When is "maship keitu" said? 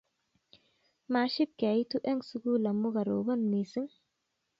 1.13-1.97